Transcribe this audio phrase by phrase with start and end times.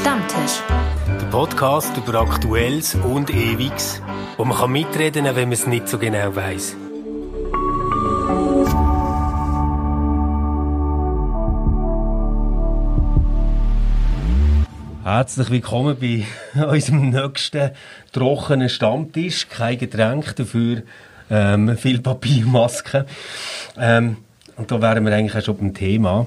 [0.00, 0.62] Stammtisch.
[1.20, 4.00] Der Podcast über Aktuelles und Ewiges,
[4.38, 6.74] wo man kann mitreden kann, wenn man es nicht so genau weiß.
[15.04, 16.24] Herzlich willkommen bei
[16.64, 17.72] unserem nächsten
[18.12, 19.48] trockenen Stammtisch.
[19.50, 20.82] Kein Getränk, dafür
[21.28, 23.04] ähm, viel Papiermasken.
[23.78, 24.16] Ähm,
[24.56, 26.26] und da wären wir eigentlich auch schon beim Thema.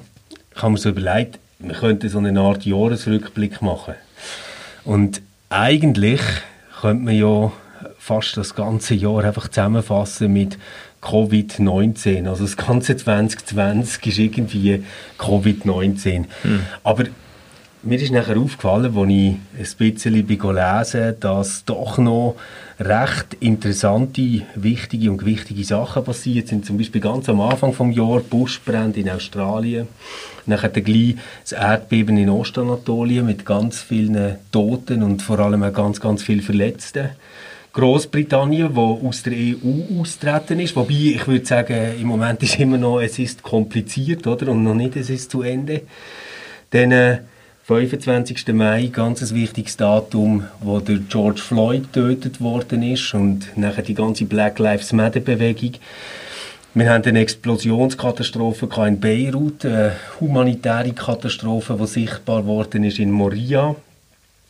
[0.55, 3.95] Ich habe mir so überlegt, wir könnten so eine Art Jahresrückblick machen.
[4.83, 6.21] Und eigentlich
[6.81, 7.51] könnte man ja
[7.97, 10.57] fast das ganze Jahr einfach zusammenfassen mit
[11.01, 12.27] Covid-19.
[12.27, 14.83] Also das ganze 2020 ist irgendwie
[15.17, 16.25] Covid-19.
[16.41, 16.59] Hm.
[16.83, 17.05] Aber
[17.83, 19.35] mir ist nachher aufgefallen, als ich
[19.79, 22.35] ein bisschen gelesen dass doch noch
[22.79, 26.65] recht interessante, wichtige und gewichtige Sachen passiert sind.
[26.65, 29.87] Zum Beispiel ganz am Anfang des Jahres Buschbrände in Australien.
[30.45, 35.99] Nachher gleich das Erdbeben in Ostanatolien mit ganz vielen Toten und vor allem auch ganz,
[35.99, 37.09] ganz vielen Verletzten.
[37.73, 42.77] Großbritannien, wo aus der EU austreten ist, wobei ich würde sagen, im Moment ist immer
[42.77, 44.51] noch, es ist kompliziert, oder?
[44.51, 45.81] Und noch nicht, es ist zu Ende.
[46.69, 47.17] Dann, äh,
[47.65, 48.49] 25.
[48.49, 53.93] Mai, ganz ein wichtiges Datum, wo der George Floyd getötet worden ist und nachher die
[53.93, 55.71] ganze Black Lives Matter Bewegung.
[56.73, 63.77] Wir haben eine Explosionskatastrophe in Beirut, eine humanitäre Katastrophe, die sichtbar worden ist in Moria,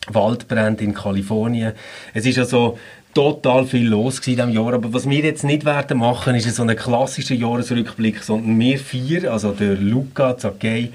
[0.08, 1.74] Waldbrand in Kalifornien.
[2.14, 2.76] Es ist also
[3.14, 4.74] total viel los in diesem Jahr.
[4.74, 9.30] Aber was wir jetzt nicht werden machen, ist so einen klassischen Jahresrückblick, sondern wir vier,
[9.30, 10.90] also der Luca, Zakei,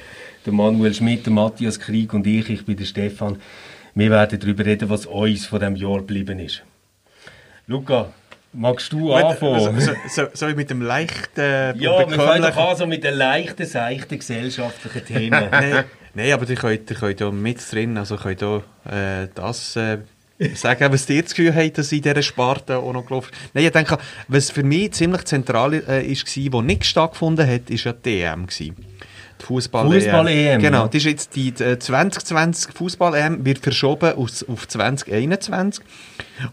[0.45, 3.37] der Manuel Schmidt, der Matthias Krieg und ich, ich bin der Stefan.
[3.95, 6.63] Wir werden darüber reden, was uns von diesem Jahr geblieben ist.
[7.67, 8.13] Luca,
[8.53, 9.79] magst du anfangen?
[9.79, 11.79] So, so, soll ich mit dem leichten...
[11.79, 15.47] Ja, wir fangen doch an so mit den leichten, seichten gesellschaftlichen Themen.
[15.51, 19.75] Nein, nee, aber ihr könnt, ihr könnt ja mit drin, also könnt auch äh, das...
[19.75, 19.99] Äh,
[20.55, 23.53] sagen, was ihr das Gefühl habt, dass in dieser Sparte auch noch gelaufen ist.
[23.53, 23.97] Nein, ich denke,
[24.30, 28.47] was für mich ziemlich zentral äh, ist, was nicht stattgefunden hat, war ja die EM.
[28.47, 29.08] Gewesen die
[29.44, 29.92] Fußball-EM.
[29.92, 30.61] Fußball-EM.
[30.61, 35.83] Genau, das ist jetzt die 2020 Fußball-EM wird verschoben auf, auf 2021.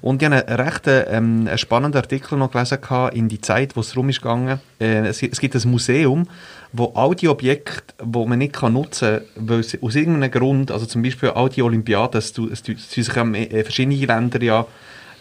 [0.01, 2.79] Und ich habe einen recht ähm, einen spannenden Artikel noch gelesen
[3.13, 4.61] in die Zeit, wo es darum ist gegangen.
[4.81, 6.29] Äh, es, es, gibt ein Museum,
[6.73, 10.71] wo all die Objekte, die man nicht kann nutzen kann, weil sie aus irgendeinem Grund,
[10.71, 14.67] also zum Beispiel all die Olympiaden, es, es sich äh, verschiedene Länder ja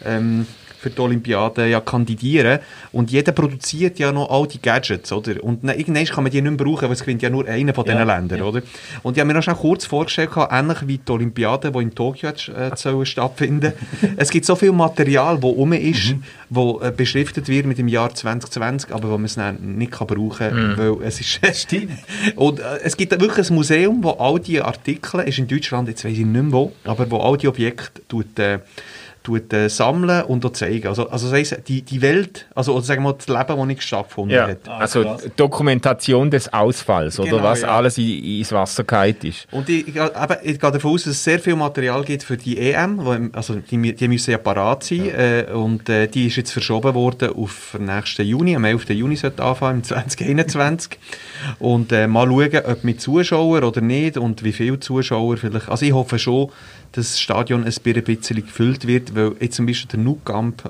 [0.04, 0.46] ähm,
[0.86, 2.60] für die Olympiade ja kandidieren.
[2.92, 5.42] Und jeder produziert ja noch all die Gadgets, oder?
[5.42, 7.84] Und irgendwann kann man die nicht mehr brauchen, weil es gewinnt ja nur einer von
[7.84, 8.44] diesen ja, Ländern, ja.
[8.44, 8.62] oder?
[9.02, 13.04] Und ich habe mir noch kurz vorgestellt, ähnlich wie die Olympiade, die in Tokio äh,
[13.04, 13.72] stattfinden
[14.16, 16.22] Es gibt so viel Material, das rum ist, mhm.
[16.50, 20.50] wo äh, beschriftet wird mit dem Jahr 2020, aber wo man es nicht kann brauchen
[20.50, 20.78] kann, mhm.
[20.78, 21.40] weil es ist...
[21.56, 21.98] Stimmt.
[22.36, 26.04] Und äh, es gibt wirklich ein Museum, wo all die Artikel, ist in Deutschland, jetzt
[26.04, 28.60] weiß ich nicht mehr wo, aber wo all die Objekte tut, äh,
[29.26, 30.86] tut, äh, sammeln und zeigen.
[30.86, 33.82] Also, also das heisst, die, die Welt, also oder sagen wir das Leben, das nicht
[33.82, 34.48] stattgefunden ja.
[34.48, 34.58] hat.
[34.68, 35.28] Ah, also krass.
[35.36, 37.68] Dokumentation des Ausfalls, genau, oder was ja.
[37.76, 39.48] alles in, ins Wasser gehalten ist.
[39.50, 42.36] Und ich, ich, eben, ich gehe davon aus, dass es sehr viel Material gibt für
[42.36, 45.40] die EM, wo, also die, die müssen ja parat sein ja.
[45.40, 48.90] Äh, und äh, die ist jetzt verschoben worden auf den nächsten Juni, am 11.
[48.90, 50.98] Juni sollte anfangen, im 2021.
[51.58, 55.84] und äh, mal schauen, ob mit Zuschauern oder nicht und wie viele Zuschauer vielleicht, also
[55.84, 56.50] ich hoffe schon,
[56.96, 60.18] das Stadion ein bisschen gefüllt wird, weil jetzt zum Beispiel der Nou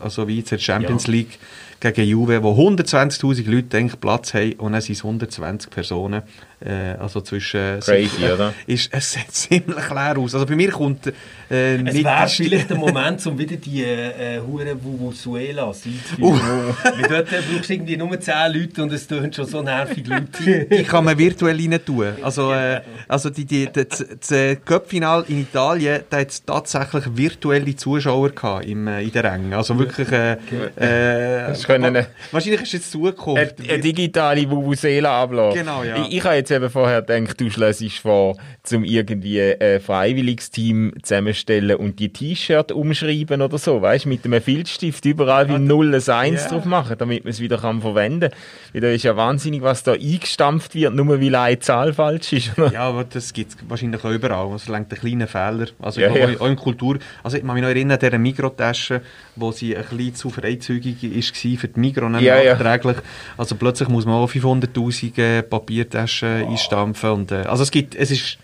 [0.00, 1.12] also wie jetzt der Champions ja.
[1.12, 1.38] League
[1.80, 6.22] gegen Juve, wo 120'000 Leute eigentlich Platz haben und dann sind es 120 Personen,
[6.60, 7.80] also zwischen...
[7.80, 8.54] Crazy, äh, oder?
[8.66, 10.34] Ist, es sieht ziemlich leer aus.
[10.34, 11.06] Also bei mir kommt
[11.50, 16.20] äh, Es wäre vielleicht der Moment, um wieder die äh, Hure Venezuela einzuführen.
[16.20, 16.38] Uh.
[16.82, 20.10] Weil dort äh, brauchst du irgendwie nur 10 Leute und es tun schon so nervige
[20.10, 20.66] Leute.
[20.74, 22.14] ich kann man virtuell rein tun.
[22.22, 27.76] Also, äh, also die, die, das, das Cup-Final in Italien, da hat es tatsächlich virtuelle
[27.76, 29.52] Zuschauer gehabt im, äh, in der Rängen.
[29.52, 30.10] Also wirklich...
[30.10, 30.36] Äh,
[30.76, 32.06] äh, können...
[32.32, 33.60] Wahrscheinlich ist es Zukunft.
[33.60, 35.58] Eine, eine digitale Vuvuzela ablaufen.
[35.58, 36.02] Genau, ja.
[36.02, 40.92] Ich, ich habe jetzt eben vorher gedacht, du schlägst vor, zum irgendwie ein freiwilliges Team
[41.02, 45.94] zusammenstellen und die T-Shirt umschreiben oder so, weißt mit einem Filzstift überall wie 0 ein
[45.94, 46.48] 1 yeah.
[46.48, 48.38] drauf machen, damit man es wieder kann verwenden kann.
[48.72, 52.52] Weil da ist ja wahnsinnig, was da eingestampft wird, nur weil eine Zahl falsch ist.
[52.72, 54.54] ja, aber das gibt es wahrscheinlich auch überall.
[54.54, 55.66] Es lenkt einen kleinen Fehler.
[55.80, 56.38] Also ja, ja.
[56.38, 56.98] auch in Kultur.
[57.22, 59.02] Also ich kann mich noch erinnern an diese Mikrotasche,
[59.36, 62.96] wo sie ein bisschen zu freizügig war für die Migros ja, nachträglich.
[62.96, 63.02] Ja.
[63.36, 66.50] Also plötzlich muss man auch 500'000 äh, Papiertaschen oh.
[66.50, 67.10] einstampfen.
[67.10, 68.38] Und, äh, also es gibt, es ist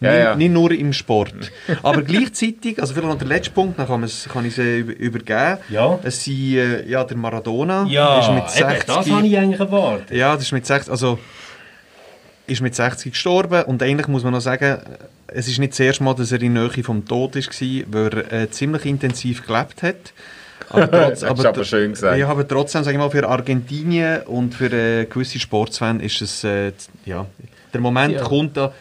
[0.00, 0.36] ja, nicht, ja.
[0.36, 1.34] nicht, nur im Sport.
[1.82, 5.58] Aber gleichzeitig, also vielleicht noch der letzte Punkt, dann kann, kann ich es übergeben.
[5.70, 5.98] Ja.
[6.02, 7.86] Es sind, äh, ja, der Maradona.
[7.88, 10.10] Ja, ist mit 60, eben, das habe ich eigentlich erwartet.
[10.10, 11.18] Ja, das ist mit 60, also
[12.46, 14.78] ist mit 60 gestorben und eigentlich muss man noch sagen,
[15.28, 17.42] es ist nicht das erste Mal, dass er in Nähe vom Tod war,
[17.92, 20.12] weil er äh, ziemlich intensiv gelebt hat.
[20.68, 22.18] Aber, trotz, aber, aber schön gesagt.
[22.18, 26.44] Ja, aber trotzdem, sage ich mal, für Argentinien und für äh, gewisse Sportsfans ist es,
[26.44, 26.72] äh,
[27.04, 27.26] ja,
[27.72, 28.22] der Moment ja.
[28.22, 28.72] kommt da,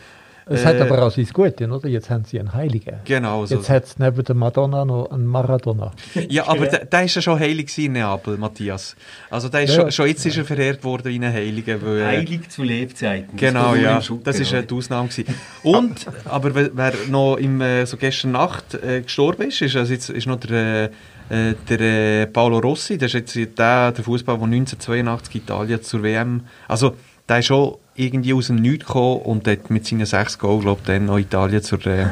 [0.48, 1.88] es äh, hat aber auch sein Gute, oder?
[1.88, 3.00] Jetzt haben sie einen Heiligen.
[3.06, 3.46] Genau.
[3.46, 3.56] So.
[3.56, 5.92] Jetzt hat es neben der Madonna noch einen Maradona.
[6.30, 8.96] ja, aber der, der ist ja schon heilig in Neapel, Matthias.
[9.32, 9.82] Also der ist ja.
[9.82, 11.82] schon, schon, jetzt ist er verehrt worden wie ein Heiliger.
[11.82, 13.36] Weil, äh, Heilig zu Lebzeiten.
[13.36, 14.00] Genau, ja.
[14.24, 15.10] Das war die Ausnahme.
[15.10, 15.36] Gewesen.
[15.64, 20.10] Und, aber wer noch im, äh, so gestern Nacht äh, gestorben ist, ist, also jetzt,
[20.10, 20.92] ist noch der...
[21.28, 26.04] Äh, der äh, Paolo Rossi, der ist jetzt der, der Fußball, der 1982 Italien zur
[26.04, 26.94] WM, also
[27.28, 30.82] der ist schon irgendwie aus dem Nichts gekommen und hat mit seinen sechs Goals, glaube
[30.82, 32.08] ich, dann noch Italien zur, äh,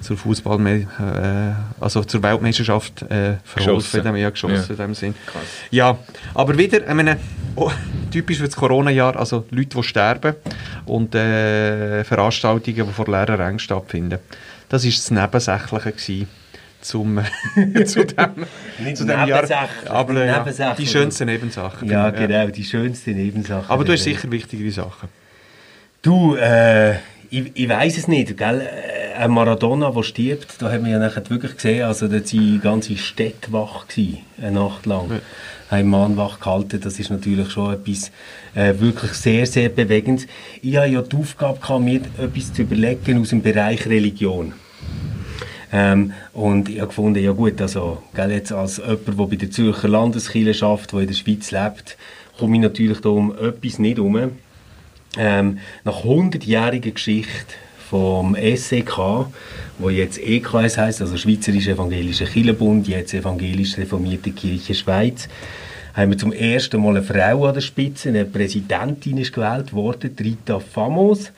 [0.00, 4.02] zur Fußball, äh, also zur Weltmeisterschaft äh, verholfen.
[4.02, 4.70] Dem, ja, geschossen ja.
[4.70, 5.14] in dem Sinn.
[5.70, 5.96] Ja,
[6.34, 7.18] aber wieder, ich meine,
[7.56, 7.70] oh,
[8.10, 10.34] typisch für das Corona-Jahr, also Leute, die sterben
[10.86, 14.18] und äh, Veranstaltungen, die vor leeren Rängen stattfinden.
[14.68, 16.28] Das war das Nebensächliche gewesen
[16.84, 17.18] zum,
[17.84, 18.46] zu dem,
[18.78, 19.68] Nicht zu dem Jahr.
[19.88, 21.88] Aber ja, die schönsten Nebensachen.
[21.88, 23.70] Ja, genau, die schönsten Nebensachen.
[23.70, 25.08] Aber du hast sicher wichtigere Sachen.
[26.02, 26.96] Du, äh,
[27.30, 28.60] ich, ich weiß es nicht, gell?
[28.60, 32.58] Äh, ein Maradona, der stirbt, da haben wir ja nachher wirklich gesehen, also da die
[32.62, 35.10] ganze Städte wach gewesen, eine Nacht lang.
[35.10, 35.20] Ja.
[35.70, 38.12] Ein Mann wach gehalten, das ist natürlich schon etwas
[38.54, 40.26] äh, wirklich sehr, sehr bewegendes.
[40.62, 44.52] Ich habe ja die Aufgabe gehabt, mir etwas zu überlegen aus dem Bereich Religion.
[45.76, 49.50] Ähm, und ich habe gefunden, ja gut, also gell, jetzt als jemand, der bei der
[49.50, 51.96] Zürcher Landeskirche schafft, der in der Schweiz lebt,
[52.38, 54.16] komme ich natürlich da um etwas nicht um.
[55.16, 57.54] Ähm, nach 100-jähriger Geschichte
[57.90, 59.26] vom SEK,
[59.80, 65.28] wo jetzt EKS heißt, also Schweizerisch Evangelischer Kirchenbund, jetzt Evangelisch Reformierte Kirche Schweiz,
[65.94, 70.14] haben wir zum ersten Mal eine Frau an der Spitze, eine Präsidentin ist gewählt worden,
[70.20, 71.32] Rita Famos,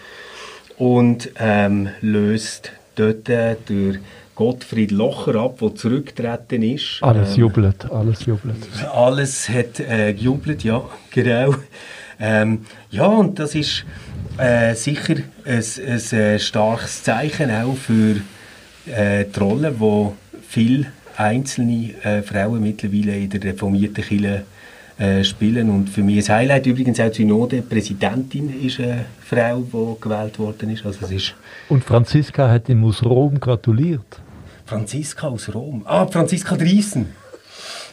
[0.77, 3.99] und ähm, löst dort äh, durch
[4.37, 6.99] Gottfried Locher ab, der zurückgetreten ist.
[7.01, 8.57] Alles ähm, jubelt, alles jubelt.
[8.93, 11.55] Alles hat äh, gejubelt, ja, genau.
[12.21, 12.61] Ähm,
[12.91, 13.85] ja, und das ist
[14.39, 18.17] äh, sicher ein, ein, ein, starkes Zeichen auch für
[18.87, 20.09] äh, die Rolle, die
[20.47, 20.87] viele
[21.17, 24.45] einzelne äh, Frauen mittlerweile in der reformierten Kirche
[24.99, 25.71] äh, spielen.
[25.71, 27.63] Und für mich ein Highlight übrigens auch die Synode.
[27.63, 30.85] Präsidentin ist eine Frau, die gewählt worden ist.
[30.85, 31.35] Also es ist
[31.69, 34.21] Und Franziska hat ihm aus Rom gratuliert.
[34.67, 35.83] Franziska aus Rom.
[35.87, 37.15] Ah, Franziska Driessen.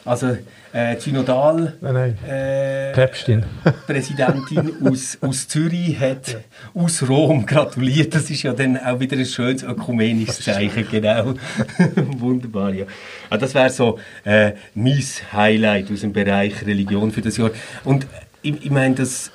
[0.06, 0.38] Also
[0.74, 2.18] äh, Synodal nein, nein.
[2.28, 3.46] Äh, Päpstin.
[3.88, 6.40] Präsidentin aus, aus Zürich hat ja.
[6.74, 8.14] aus Rom gratuliert.
[8.14, 11.36] Das ist ja dann auch wieder ein schönes ökumenisches Zeichen, genau.
[12.18, 12.86] Wunderbar, ja.
[13.30, 17.52] Also das wäre so äh, mein Highlight aus dem Bereich Religion für das Jahr.
[17.86, 18.08] Und
[18.42, 19.31] ich, ich meine, das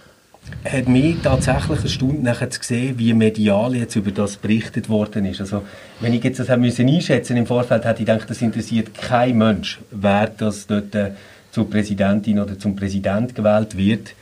[0.64, 5.24] hat mich tatsächlich eine Stunde nachher zu sehen, wie medial jetzt über das berichtet worden
[5.24, 5.40] ist.
[5.40, 5.62] Also,
[6.00, 9.78] wenn ich jetzt das müssen einschätzen im Vorfeld, hätte ich gedacht, das interessiert kein Mensch,
[9.90, 11.12] wer das dort äh,
[11.50, 14.14] zur Präsidentin oder zum Präsident gewählt wird.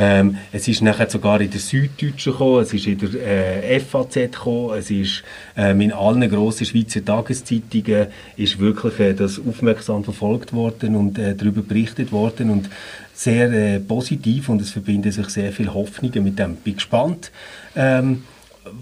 [0.00, 4.14] Ähm, es ist nachher sogar in der Süddeutschen gekommen, es ist in der äh, FAZ
[4.14, 5.24] gekommen, es ist
[5.56, 8.06] ähm, in allen grossen Schweizer Tageszeitungen
[8.36, 12.70] ist wirklich äh, das aufmerksam verfolgt worden und äh, darüber berichtet worden und
[13.12, 16.54] sehr äh, positiv und es verbinden sich sehr viele Hoffnungen mit dem.
[16.54, 17.32] Bin gespannt,
[17.74, 18.22] ähm,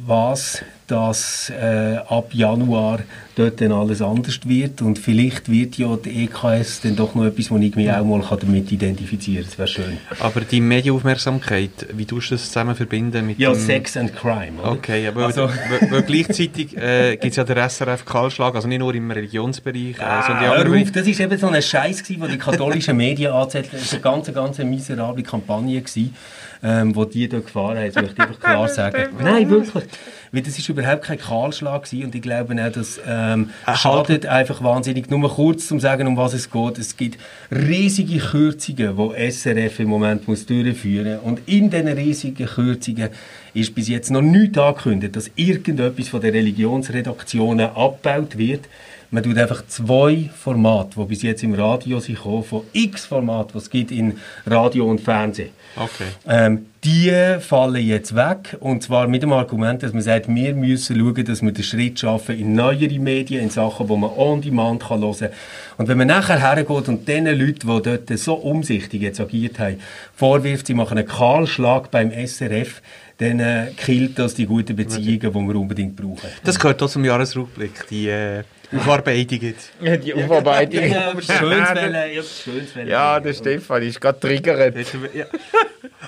[0.07, 3.01] was das äh, ab Januar
[3.35, 7.51] dort dann alles anders wird und vielleicht wird ja die EKS dann doch noch etwas,
[7.51, 9.51] wo ich mich auch mal damit identifizieren kann.
[9.51, 9.99] Das wäre schön.
[10.21, 13.61] Aber die Medienaufmerksamkeit, wie tust du das zusammen verbinden mit Ja, dem...
[13.61, 14.61] Sex and Crime.
[14.61, 14.73] Oder?
[14.73, 15.43] Okay, aber also...
[15.43, 20.01] weil, weil gleichzeitig äh, gibt es ja den SRF Kahlschlag, also nicht nur im Religionsbereich,
[20.01, 20.83] ah, äh, sondern auch...
[20.83, 23.83] Auf, das war eben so ein Scheiß, den die katholischen Medien anzetteln.
[23.83, 26.15] Das war eine ganz, ganz miserable Kampagne, gewesen,
[26.67, 29.15] ähm, wo die da gefahren haben, das möchte ich einfach klar sagen.
[29.21, 29.85] Nein, wirklich.
[30.33, 34.63] Weil das ist überhaupt kein Kahlschlag gewesen und ich glaube auch, das ähm, schadet einfach
[34.65, 35.09] wahnsinnig.
[35.09, 36.79] Nur kurz zum sagen, um was es geht.
[36.79, 37.19] Es gibt
[37.53, 43.11] riesige Kürzungen, die SRF im Moment muss durchführen und in diesen riesigen Kürzungen
[43.57, 48.69] ist bis jetzt noch nichts angekündigt, dass irgendetwas von den Religionsredaktionen abgebaut wird.
[49.11, 53.59] Man tut einfach zwei Formate, die bis jetzt im Radio sind, von x Formaten, die
[53.59, 55.51] es gibt in Radio und Fernsehen.
[55.77, 56.07] Okay.
[56.27, 58.57] Ähm, die fallen jetzt weg.
[58.61, 62.01] Und zwar mit dem Argument, dass man sagt, wir müssen schauen, dass wir den Schritt
[62.01, 65.31] schaffen in neuere Medien, in Sachen, wo man on demand kann hören kann.
[65.79, 69.79] Und wenn man nachher hergeht und den Leuten, die dort so umsichtig jetzt agiert haben,
[70.15, 72.81] vorwirft, sie machen einen Kahlschlag beim SRF,
[73.19, 76.29] dann äh, killt das die guten Beziehungen, die wir unbedingt brauchen.
[76.45, 78.43] Das gehört auch zum Jahresrückblick, die, äh,
[78.77, 79.41] Aufarbeitung.
[80.05, 80.85] Die Aufarbeitung.
[80.91, 82.85] Ja, aber schönes Welle, ja.
[83.15, 84.75] Ja, der Stefan ist gerade triggert.
[85.15, 85.27] Ja.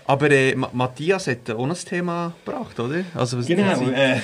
[0.06, 2.96] Aber äh, Ma- Matthias hat auch ein Thema gebracht, oder?
[3.14, 4.16] Also, was Genau, äh,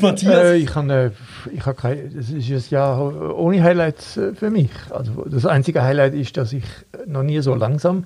[0.00, 0.34] Matthias.
[0.34, 1.12] Äh, ich habe,
[1.50, 4.70] äh, ich habe kein, es ist ein Jahr ohne Highlights äh, für mich.
[4.90, 6.64] Also das einzige Highlight ist, dass ich
[7.06, 8.04] noch nie so langsam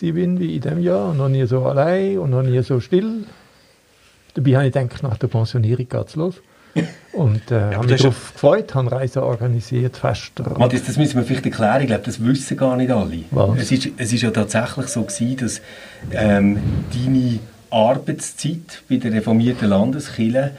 [0.00, 3.24] bin wie in diesem Jahr, und noch nie so allein und noch nie so still.
[4.34, 6.34] Dabei habe ich gedacht, nach der Pensionierung geht es los.
[7.12, 10.56] Und äh, habe du mich ja- darauf gefreut, habe Reisen organisiert, Fester.
[10.56, 11.80] Matthias, das müssen wir vielleicht erklären.
[11.80, 13.24] Ich glaube, das wissen gar nicht alle.
[13.32, 13.58] Was?
[13.58, 15.60] Es ist, es ist ja tatsächlich so gewesen, dass
[16.12, 16.58] ähm,
[16.94, 20.52] deine Arbeitszeit bei der reformierten Landeskirche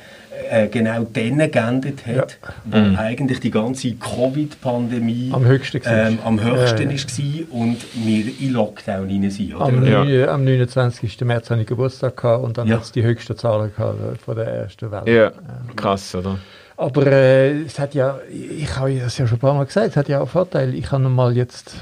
[0.49, 5.91] äh, genau dann geendet hat, wo eigentlich die ganze Covid-Pandemie Am höchsten war.
[6.07, 7.47] ähm, am höchsten Ja, ja.
[7.49, 9.55] war und wir in Lockdown rein sind.
[9.55, 9.65] Oder?
[9.65, 10.27] Am, Ja.
[10.33, 11.21] am 29.
[11.21, 12.75] März hatte ich Geburtstag gehabt und dann Ja.
[12.77, 15.11] hat es die höchsten Zahlen gehabt äh, von der ersten Welle.
[15.15, 15.31] Ja,
[15.75, 16.37] krass, oder?
[16.77, 19.97] Aber äh, es hat ja, ich habe das ja schon ein paar Mal gesagt, es
[19.97, 20.73] hat ja auch Vorteile.
[20.73, 21.75] Ich habe mal jetzt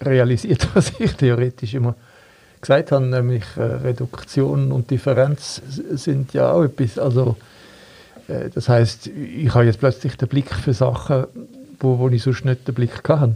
[0.00, 1.94] realisiert, was ich theoretisch immer
[2.60, 5.60] gesagt habe, nämlich äh, Reduktion und Differenz
[5.92, 6.98] sind ja auch etwas.
[6.98, 7.36] Also,
[8.28, 11.26] das heißt, ich habe jetzt plötzlich den Blick für Sachen,
[11.80, 13.34] wo, wo ich sonst nicht den Blick hatte.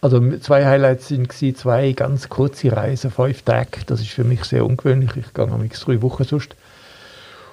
[0.00, 3.80] Also zwei Highlights sind gewesen, zwei ganz kurze Reisen, fünf Tage.
[3.86, 5.10] Das ist für mich sehr ungewöhnlich.
[5.16, 6.54] Ich gehe am drei Wochen sonst.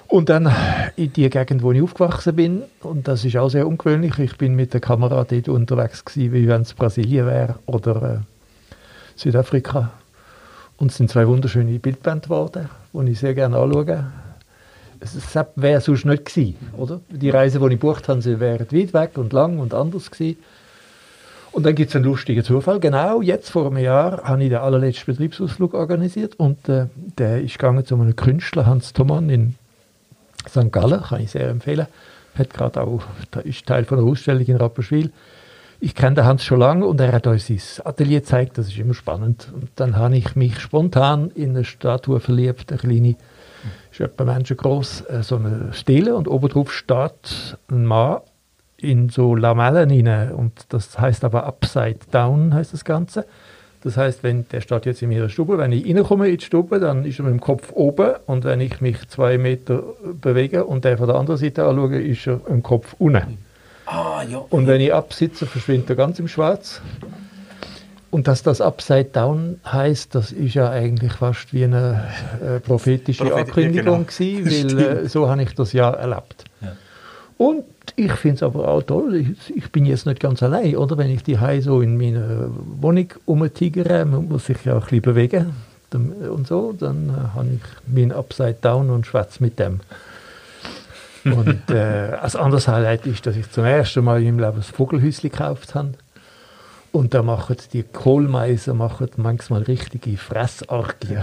[0.08, 0.50] Und dann
[0.94, 2.62] in die Gegend, wo ich aufgewachsen bin.
[2.82, 4.18] Und das ist auch sehr ungewöhnlich.
[4.20, 8.18] Ich bin mit der Kamera dort unterwegs gewesen, wie wenn es Brasilien wäre oder äh,
[9.16, 9.90] Südafrika.
[10.76, 14.06] Und es sind zwei wunderschöne Bildbände geworden, die ich sehr gerne anschaue.
[15.00, 17.00] Es wäre sonst nicht gewesen, oder?
[17.08, 20.38] Die Reise, die ich gebucht habe, sie wären weit weg und lang und anders gewesen.
[21.52, 22.80] Und dann gibt es einen lustigen Zufall.
[22.80, 26.86] Genau jetzt vor einem Jahr habe ich den allerletzten Betriebsausflug organisiert und äh,
[27.16, 29.54] der ist gegangen zu einem Künstler, Hans Thomann in
[30.46, 30.70] St.
[30.70, 31.86] Gallen, kann ich sehr empfehlen.
[32.34, 33.02] Hat gerade auch,
[33.44, 35.10] ist Teil von einer Ausstellung in Rapperswil.
[35.80, 38.78] Ich kenne den Hans schon lange und er hat uns sein Atelier gezeigt, das ist
[38.78, 39.48] immer spannend.
[39.54, 43.16] Und dann habe ich mich spontan in eine Statue verliebt, eine kleine,
[43.90, 48.20] ist etwa menschengroß, äh, so eine Stele und oben drauf steht ein Mann
[48.78, 53.26] in so Lamellen rein und das heißt aber Upside Down heißt das Ganze.
[53.82, 56.80] Das heißt, wenn der steht jetzt in ihrer Stube, wenn ich reinkomme in die Stube,
[56.80, 59.82] dann ist er mit dem Kopf oben und wenn ich mich zwei Meter
[60.20, 63.38] bewege und der von der anderen Seite anschaue, ist er im Kopf unten.
[63.86, 64.38] Ah, ja.
[64.50, 66.82] Und wenn ich absitze, verschwindet er ganz im Schwarz.
[68.16, 72.02] Und dass das Upside Down heißt, das ist ja eigentlich fast wie eine
[72.42, 74.40] äh, prophetische Prophet- ja, Ankündigung genau.
[74.40, 76.44] gewesen, weil äh, so habe ich das ja erlebt.
[76.62, 76.72] Ja.
[77.36, 80.96] Und ich finde es aber auch toll, ich, ich bin jetzt nicht ganz allein, oder?
[80.96, 82.48] Wenn ich die so in meiner
[82.80, 85.52] Wohnung rumtigere, man muss sich ja auch ein bisschen bewegen
[85.90, 89.80] dann- und so, dann äh, habe ich meinen Upside Down und schwätze mit dem.
[91.26, 94.62] Und äh, als anderes Highlight ist, dass ich zum ersten Mal in meinem Leben ein
[94.62, 95.90] Vogelhäuschen gekauft habe.
[96.96, 101.20] Und da machen die Kohlmeiser machen manchmal richtige Fressargien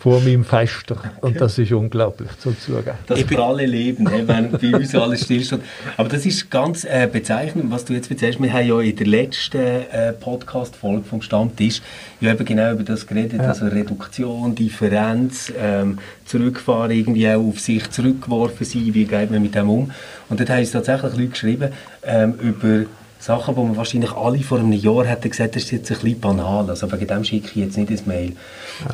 [0.00, 0.96] vor meinem Fenster.
[1.20, 2.98] Und das ist unglaublich zu zugeben.
[3.06, 5.60] Das pralle Leben, he, wenn bei uns alles stillsteht.
[5.96, 8.42] Aber das ist ganz äh, bezeichnend, was du jetzt erzählst.
[8.42, 11.82] Wir haben ja in der letzten äh, Podcast-Folge vom Stammtisch
[12.20, 17.88] ja eben genau über das geredet, also Reduktion, Differenz, ähm, zurückfahren, irgendwie auch auf sich
[17.92, 19.92] zurückgeworfen sein, wie geht man mit dem um.
[20.28, 21.72] Und dort haben uns tatsächlich Leute geschrieben
[22.02, 22.86] ähm, über
[23.26, 26.20] Sachen, wo man wahrscheinlich alle vor einem Jahr hätten gesagt, das ist jetzt ein bisschen
[26.20, 26.70] banal.
[26.70, 28.32] Also wegen dem schicke ich jetzt nicht ein Mail.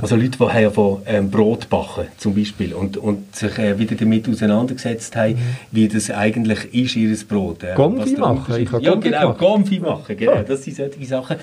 [0.01, 3.79] Also Leute, die haben ja von ähm, Brot backen zum Beispiel und, und sich äh,
[3.79, 5.37] wieder damit auseinandergesetzt haben,
[5.71, 7.62] wie das eigentlich ist, ihr Brot.
[7.62, 8.55] Äh, Gomfi machen.
[8.57, 9.35] Ich Ja, genau.
[9.35, 10.17] Gomfi machen.
[10.17, 11.37] Genau, das sind solche Sachen.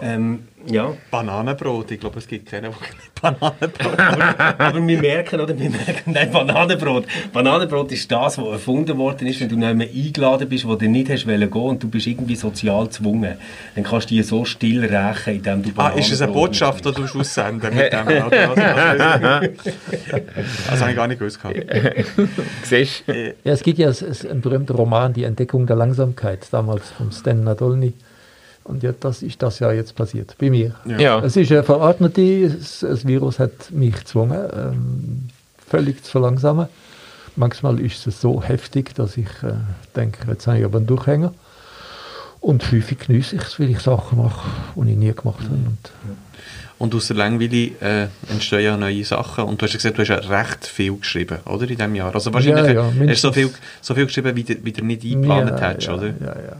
[0.00, 0.92] Ähm, ja.
[1.10, 2.70] Bananenbrot, ich glaube, es gibt keine
[3.20, 3.98] Bananenbrot.
[4.58, 5.58] Aber wir merken, oder?
[5.58, 7.06] Wir merken, nein, Bananenbrot.
[7.32, 10.88] Bananenbrot ist das, was erfunden worden ist, wenn du nicht mehr eingeladen bist, wo du
[10.88, 13.36] nicht hast wollen gehen und du bist irgendwie sozial gezwungen.
[13.74, 16.84] Dann kannst du die so still rächen, indem du Ah, ist es eine Bananenbrot Botschaft,
[16.86, 18.08] die du aussenden mit dem?
[18.32, 19.50] Also, also,
[20.70, 21.40] das habe ich gar nicht gewusst.
[21.42, 21.56] gehabt.
[22.64, 23.34] Siehst du?
[23.44, 23.90] Ja, es gibt ja
[24.28, 27.92] einen berühmten Roman, Die Entdeckung der Langsamkeit, damals von Stan Nadolny.
[28.72, 30.74] Und ja, das ist das ja jetzt passiert, bei mir.
[30.86, 31.18] Ja.
[31.20, 35.28] Es ist eine verordnete, das das Virus hat mich gezwungen, ähm,
[35.68, 36.68] völlig zu verlangsamen.
[37.36, 39.52] Manchmal ist es so heftig, dass ich äh,
[39.94, 41.34] denke, jetzt habe ich aber einen Durchhänger.
[42.40, 45.54] Und häufig genieße ich es, weil ich Sachen mache, die ich nie gemacht habe.
[45.54, 45.92] Und
[46.78, 49.44] Und aus der Langweile äh, entstehen ja neue Sachen.
[49.44, 51.62] Und du hast ja gesagt, du hast ja recht viel geschrieben, oder?
[51.62, 52.14] In diesem Jahr.
[52.14, 53.50] Also wahrscheinlich Ja, ja, hast du so viel,
[53.82, 56.06] so viel geschrieben, wie du, wie du nicht eingeplant Ja, hättest, ja, oder?
[56.06, 56.56] Ja, ja.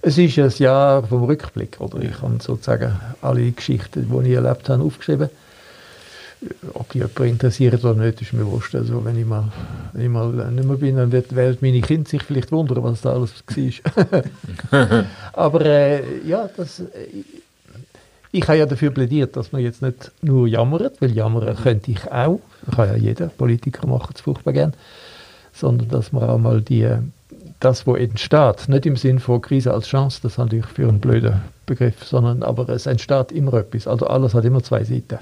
[0.00, 2.00] Es ist ein Jahr vom Rückblick, oder?
[2.00, 5.28] Ich habe sozusagen alle Geschichten, die ich erlebt habe, aufgeschrieben.
[6.74, 8.74] ob die jemand interessiert oder nicht, ist mir wurscht.
[8.76, 9.50] Also wenn ich mal,
[9.92, 13.00] wenn ich mal nicht mehr bin, dann wird, werden meine Kinder sich vielleicht wundern, was
[13.00, 13.32] da alles
[14.70, 15.04] war.
[15.32, 16.84] Aber äh, ja, das, äh,
[18.30, 22.10] ich habe ja dafür plädiert, dass man jetzt nicht nur jammert, weil jammern könnte ich
[22.10, 22.40] auch.
[22.74, 24.74] Kann ja jeder, Politiker macht es furchtbar gern.
[25.52, 26.88] Sondern dass man auch mal die,
[27.60, 31.00] das, was entsteht, nicht im Sinn von Krise als Chance, das ist natürlich für einen
[31.00, 33.86] blöden Begriff, sondern aber es entsteht immer etwas.
[33.86, 35.18] Also alles hat immer zwei Seiten.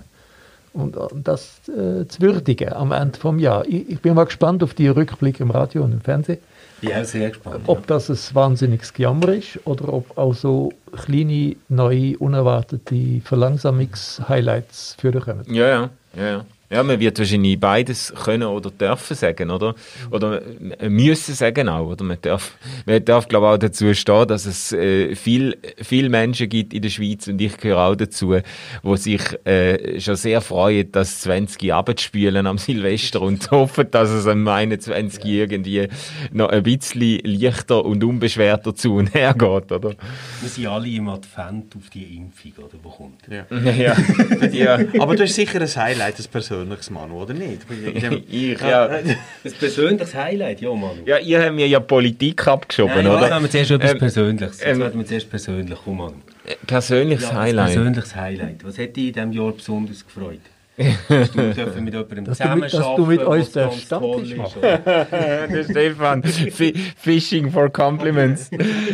[0.73, 3.67] Und, und das äh, zu würdigen am Ende des Jahres.
[3.67, 6.39] Ich, ich, bin mal gespannt auf die Rückblicke im Radio und im Fernsehen.
[6.83, 7.63] Ja, sehr gespannt.
[7.67, 15.23] Ob das ein wahnsinniges Gejammer ist oder ob auch so kleine, neue, unerwartete Verlangsamungs-Highlights führen
[15.23, 15.45] können.
[15.49, 16.27] Ja, ja, ja.
[16.27, 16.45] ja.
[16.71, 19.75] Ja, man wird wahrscheinlich beides können oder dürfen sagen, oder?
[20.11, 20.43] Oder
[20.89, 22.05] müssen sagen auch, oder?
[22.05, 22.57] Man darf,
[22.87, 26.83] man darf glaube ich, auch dazu stehen, dass es äh, viel, viel Menschen gibt in
[26.83, 28.37] der Schweiz, und ich gehöre auch dazu,
[28.83, 34.27] wo sich äh, schon sehr freuen, das 20 abzuspielen am Silvester und hoffen, dass es
[34.27, 35.89] am 21 irgendwie
[36.33, 39.95] noch ein bisschen leichter und unbeschwerter zu und her geht, oder?
[40.41, 42.79] Wir sind alle im Advent auf die Impfung, oder?
[42.83, 43.21] Wo kommt?
[43.31, 43.47] Ja.
[43.71, 43.97] ja.
[44.53, 44.79] ja.
[44.99, 47.63] Aber das ist sicher ein Highlight, das persönliches, Manu, oder nicht?
[48.31, 48.87] ich, ja.
[48.87, 49.17] Ein
[49.59, 51.03] persönliches Highlight, ja, Manu.
[51.05, 53.29] Ja, ihr habt mir ja Politik abgeschoben, ja, oder?
[53.29, 54.61] Ja, wir zuerst etwas ähm, Persönliches.
[54.61, 56.15] Jetzt ähm, werden wir zuerst persönlich, komm, Manu.
[56.67, 57.75] Persönliches ja, Highlight?
[57.75, 58.65] persönliches Highlight.
[58.65, 60.41] Was hat dich in diesem Jahr besonders gefreut?
[60.77, 64.57] Dass du dürfen mit jemandem dass zusammenarbeiten, dass du mit uns den Stammtisch machst.
[64.63, 68.51] der Stefan, Fishing for Compliments.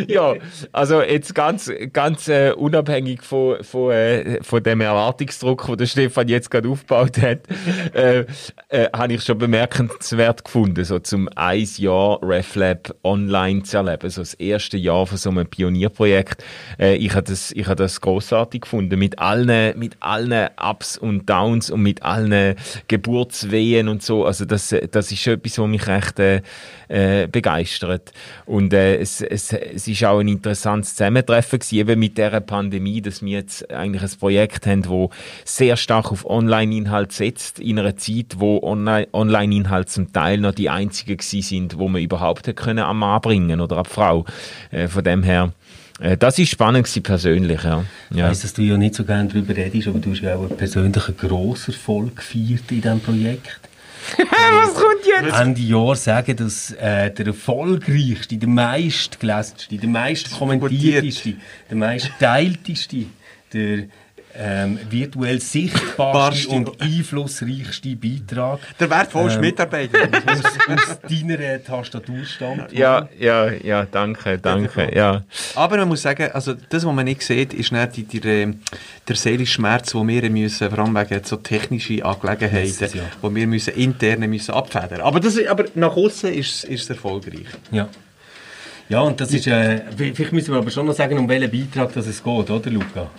[0.06, 0.34] ja,
[0.70, 6.28] also jetzt ganz, ganz äh, unabhängig von, von, äh, von dem Erwartungsdruck, den der Stefan
[6.28, 7.40] jetzt gerade aufgebaut hat,
[7.94, 8.26] äh,
[8.68, 14.20] äh, habe ich schon bemerkenswert gefunden, so zum ein Jahr RefLab online zu erleben, so
[14.20, 16.44] das erste Jahr von so einem Pionierprojekt.
[16.78, 21.28] Äh, ich habe das, ich habe das großartig gefunden, mit allen, mit allen Ups und
[21.28, 22.54] Downs und mit allen
[22.88, 24.24] Geburtswehen und so.
[24.24, 26.42] Also das, das ist etwas, was mich recht äh,
[26.88, 28.12] äh, begeistert.
[28.46, 33.00] Und äh, es, es, es ist auch ein interessantes Zusammentreffen gewesen, eben mit dieser Pandemie,
[33.00, 35.10] dass wir jetzt eigentlich ein Projekt haben, wo
[35.44, 41.16] sehr stark auf Online-Inhalt setzt, in einer Zeit, wo Online-Inhalt zum Teil noch die einzigen
[41.16, 44.24] gewesen sind, wo man überhaupt können am Mann bringen oder an Frau.
[44.70, 45.61] Äh, von dem her äh,
[46.18, 47.84] das ist spannend gewesen, persönlich, ja.
[48.10, 50.48] Ich weiss, dass du ja nicht so gerne darüber redest, aber du hast ja auch
[50.48, 53.60] einen persönlichen Grosserfolg gefeiert in diesem Projekt.
[54.18, 55.38] Was kommt jetzt?
[55.38, 61.34] Ende Jahr sagen, dass äh, der erfolgreichste, der meistgelesenste, der meist kommentierteste,
[61.70, 63.06] der meistteilteste,
[63.52, 63.84] der
[64.36, 68.60] ähm, virtuell sichtbarste und einflussreichste Beitrag.
[68.78, 69.98] Der wertvollste ähm, Mitarbeiter.
[70.26, 72.72] aus, aus deiner Tastatur stammt.
[72.72, 75.22] Ja, ja, ja, danke, danke, ja.
[75.54, 79.16] Aber man muss sagen, also das, was man nicht sieht, ist nicht die, die, der
[79.16, 83.04] seelische Schmerz, den wir müssen, vor allem wegen so technische Angelegenheiten, ja.
[83.20, 85.00] wo wir müssen intern müssen abfedern.
[85.00, 87.46] Aber, das, aber nach außen ist, ist es erfolgreich.
[87.70, 87.88] Ja.
[88.88, 91.94] Ja, und das ist, äh, vielleicht müssen wir aber schon noch sagen, um welchen Beitrag
[91.94, 93.10] das es geht, oder Luca?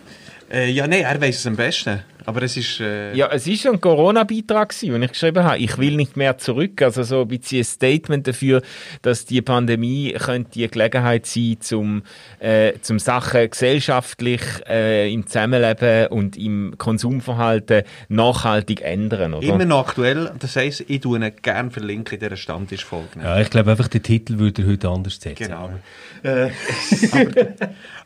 [0.52, 2.02] Äh, ja, nein, er weiß es am besten.
[2.26, 2.80] Aber es ist...
[2.80, 5.58] Äh ja, es ist ein Corona-Beitrag den ich geschrieben habe.
[5.58, 6.82] Ich will nicht mehr zurück.
[6.82, 8.62] Also so ein bisschen ein Statement dafür,
[9.02, 12.04] dass die Pandemie könnte die Gelegenheit sein, zum,
[12.40, 19.48] äh, zum Sachen gesellschaftlich äh, im Zusammenleben und im Konsumverhalten nachhaltig ändern, oder?
[19.48, 20.32] Immer noch aktuell.
[20.40, 23.20] Das heisst, ich tue ihn gerne verlinken in dieser Stammtischfolge.
[23.22, 25.44] Ja, ich glaube einfach, der Titel würde heute anders setzen.
[25.44, 25.70] Genau.
[26.24, 26.50] Äh,
[27.12, 27.32] aber,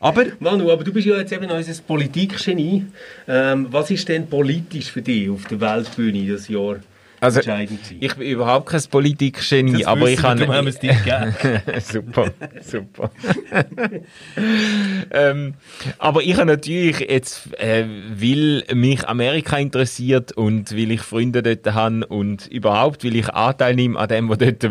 [0.00, 2.86] aber, Manu, aber du bist ja jetzt eben unser Politikgenie.
[3.26, 6.76] Ähm, was ist denn politisch für dich auf der Weltbühne das Jahr?
[7.20, 10.40] Also, ich bin überhaupt kein Politikgenie, aber ich kann...
[10.46, 10.94] haben es dir
[11.80, 12.30] super,
[12.62, 13.10] super.
[15.10, 15.54] ähm,
[15.98, 21.74] aber ich habe natürlich jetzt, äh, weil mich Amerika interessiert und weil ich Freunde dort
[21.74, 24.64] habe und überhaupt, weil ich Anteil nehme an dem, was dort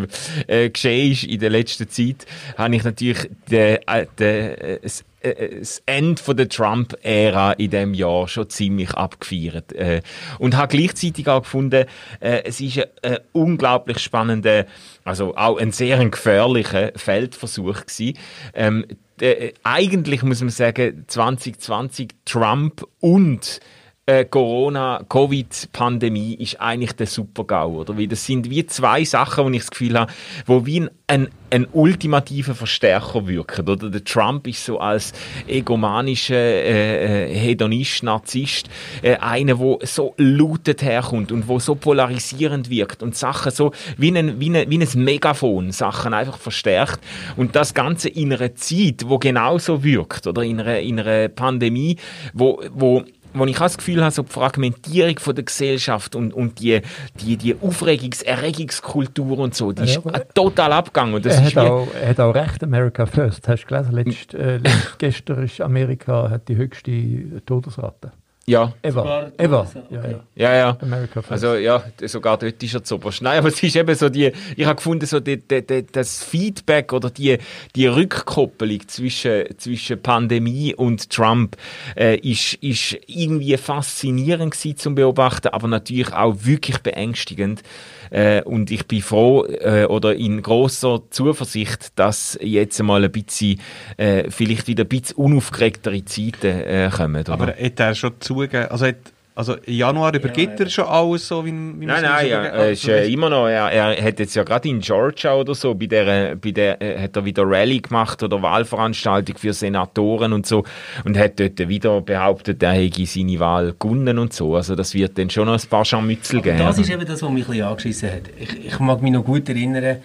[0.46, 2.24] äh, geschehen ist in der letzten Zeit,
[2.56, 4.78] habe ich natürlich den, äh, den,
[5.28, 10.02] äh, äh, das Ende der Trump-Ära in dem Jahr schon ziemlich abgefeiert äh,
[10.38, 11.86] und habe gleichzeitig auch gefunden,
[12.20, 14.66] es ist ein, unglaublich spannender,
[15.04, 18.18] also auch ein sehr gefährlicher Feldversuch gewesen.
[18.54, 18.84] Ähm,
[19.20, 23.60] äh, eigentlich muss man sagen, 2020 Trump und
[24.08, 27.98] äh, Corona, Covid-Pandemie ist eigentlich der Super-GAU, oder?
[27.98, 30.10] Weil das sind wie zwei Sachen, wo ich das Gefühl habe,
[30.46, 33.90] wo wie ein, ein, ein ultimativer Verstärker wirken, oder?
[33.90, 35.12] Der Trump ist so als
[35.46, 38.70] egomanischer äh, äh, Hedonist, Narzisst,
[39.02, 44.10] äh, einer, wo so lootet herkommt und wo so polarisierend wirkt und Sachen so wie
[44.16, 47.00] ein, wie ein, wie ein Megafon Sachen einfach verstärkt
[47.36, 50.42] und das Ganze in einer Zeit, wo genauso wirkt, oder?
[50.42, 51.96] In einer, in einer Pandemie,
[52.32, 56.32] wo, wo wo ich auch das Gefühl habe, so die Fragmentierung von der Gesellschaft und,
[56.34, 56.80] und die,
[57.20, 61.14] die, die Aufregungs-, Erregungskultur und so, die Ja, ist aber- total abgegangen.
[61.14, 63.46] Und das Er ist hat, auch, er hat auch recht, America First.
[63.48, 63.92] Hast du gelesen?
[63.92, 64.60] Letzt, äh,
[64.98, 68.12] gestern ist Amerika hat die höchste Todesrate.
[68.48, 69.02] Ja, Ever.
[69.02, 69.66] Sogar Ever.
[69.90, 70.20] Ja, ja.
[70.34, 70.78] ja, ja.
[70.80, 71.32] America First.
[71.32, 73.20] Also ja, sogar dort ist er zu oberst.
[73.20, 76.24] Nein, aber es ist eben so die, ich habe gefunden, so die, die, die, das
[76.24, 77.38] Feedback oder die,
[77.76, 81.56] die Rückkoppelung zwischen, zwischen Pandemie und Trump
[81.94, 87.62] äh, ist, ist irgendwie faszinierend gewesen zum Beobachten, aber natürlich auch wirklich beängstigend.
[88.10, 93.60] Äh, und ich bin froh äh, oder in großer Zuversicht, dass jetzt mal ein bisschen,
[93.96, 97.20] äh, vielleicht wieder ein bisschen unaufgeregtere Zeiten äh, kommen.
[97.20, 97.32] Oder?
[97.32, 98.96] Aber hat er schon zugegeben, also, hat,
[99.34, 102.42] also im Januar übergibt er schon alles so, wie, wie Nein, man es nein, ja,
[102.42, 105.76] er ist äh, immer noch, er, er hat jetzt ja gerade in Georgia oder so,
[105.76, 110.44] bei der, bei der äh, hat er wieder Rallye gemacht oder Wahlveranstaltung für Senatoren und
[110.44, 110.64] so
[111.04, 114.56] und hat dort wieder behauptet, er hätte seine Wahl gewonnen und so.
[114.56, 116.58] Also das wird dann schon noch ein paar Scharmützel geben.
[116.58, 118.22] Das ist eben das, was mich ein bisschen angeschissen hat.
[118.40, 119.98] Ich, ich mag mich noch gut erinnern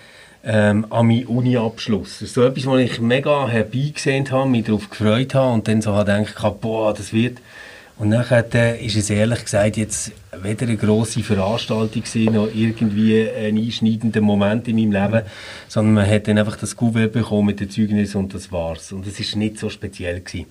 [0.46, 2.19] ähm, an meinen Uni-Abschluss.
[2.19, 5.82] Das ist so etwas, wo ich mega herbeigesehen habe, mich darauf gefreut habe und dann
[5.82, 7.39] so habe gedacht, boah, das wird...
[7.97, 13.29] Und nachher äh, ist es ehrlich gesagt jetzt weder eine grosse Veranstaltung gewesen, noch irgendwie
[13.29, 15.25] ein einschneidender Moment in meinem Leben,
[15.67, 18.91] sondern man hat dann einfach das Kuvert bekommen mit den Zeugnissen und das war's.
[18.91, 20.47] Und es ist nicht so speziell gewesen.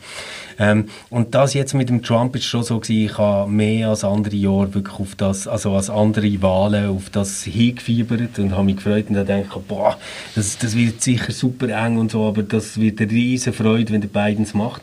[0.59, 4.05] Ähm, und das jetzt mit dem Trump ist schon so gewesen, ich habe mehr als
[4.05, 8.77] andere Jahre wirklich auf das, also als andere Wahlen auf das hingefiebert und habe mich
[8.77, 9.99] gefreut und habe gedacht, boah,
[10.37, 14.01] das, das wird sicher super eng und so, aber das wird eine riesen Freude, wenn
[14.01, 14.83] der Biden es macht.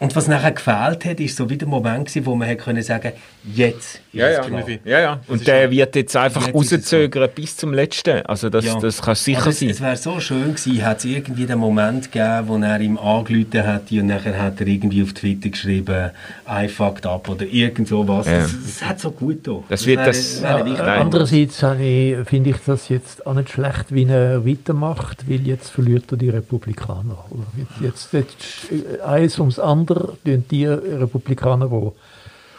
[0.00, 2.82] Und was nachher gefehlt hat, ist so wieder der Moment gewesen, wo man hätte können
[2.84, 3.12] sagen,
[3.52, 4.62] jetzt ist ja, es ja, klar.
[4.84, 5.20] ja, ja.
[5.26, 8.24] Und der wird jetzt einfach rauszögern bis zum Letzten.
[8.26, 8.78] Also das, Ja.
[8.78, 9.70] das kann sicher Aber es, sein.
[9.70, 13.60] Es wäre so schön gewesen, hat es irgendwie den Moment gegeben, wo er ihm angerufen
[13.62, 16.10] hätte und nachher hat er irgendwie auf Twitter geschrieben,
[16.48, 18.26] I fucked up oder irgend sowas.
[18.28, 18.38] Ja.
[18.38, 19.64] Das, das hat so gut getan.
[19.68, 20.82] Das wird wäre- das- wäre.
[20.92, 26.18] Andererseits finde ich das jetzt auch nicht schlecht, wie er weitermacht, weil jetzt verliert er
[26.18, 27.24] die Republikaner.
[27.30, 27.44] Oder?
[27.80, 28.36] Jetzt, jetzt,
[28.70, 31.90] jetzt eins ums andere tun die Republikaner, die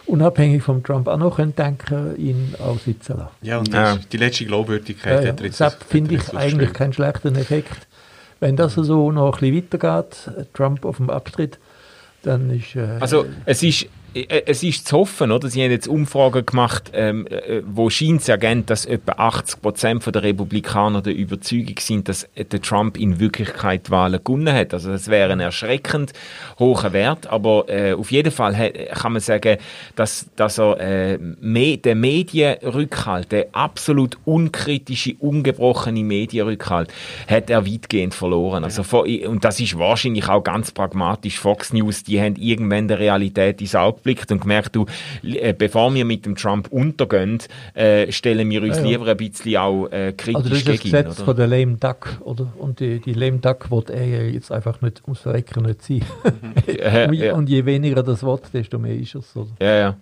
[0.10, 3.32] unabhängig vom Trump auch noch können denken ihn auch sitzen lassen.
[3.42, 3.98] Ja, und Ja.
[4.12, 5.28] Die, letzte Glaubwürdigkeit Ja, ja.
[5.30, 5.60] hat jetzt...
[5.60, 7.88] Deshalb hat er finde ich eigentlich keinen schlechten Effekt.
[8.40, 11.60] Wenn das so noch ein bisschen weitergeht, Trump auf dem Abtritt,
[12.24, 12.76] dann ist...
[12.76, 15.50] Äh, Also es ist, es ist zu hoffen, oder?
[15.50, 20.06] Sie haben jetzt Umfragen gemacht, ähm, äh, wo scheint zu ergeben, dass etwa 80 Prozent
[20.16, 24.74] der Republikaner der Überzeugung sind, dass äh, der Trump in Wirklichkeit die Wahlen gewonnen hat.
[24.74, 26.14] Also das wäre ein erschreckend
[26.58, 29.58] hoher Wert, aber äh, auf jeden Fall kann man sagen,
[29.96, 36.92] dass, dass er äh, me der Medienrückhalt, der absolut unkritische, ungebrochene Medienrückhalt,
[37.28, 38.64] hat er weitgehend verloren.
[38.64, 41.40] Also vor, und das ist wahrscheinlich auch ganz pragmatisch.
[41.40, 44.86] Fox News, die haben irgendwann der Realität ins Auge geblickt und gemerkt, du,
[45.24, 47.40] äh, bevor wir mit dem Trump untergehen,
[47.74, 48.90] äh, stellen wir uns Ja, ja.
[48.90, 50.80] lieber ein bisschen auch äh, kritisch also das ist das.
[50.82, 51.26] Gesetz Oder?
[51.26, 52.52] von der Lame Duck, oder?
[52.58, 56.02] Und die, die Lame Duck wird er jetzt einfach nicht ums Verrecken nicht sein.
[56.24, 57.34] Und, ja.
[57.36, 59.36] und je weniger das Wort, desto mehr ist es.
[59.36, 59.50] Oder?
[59.62, 59.98] Ja, ja.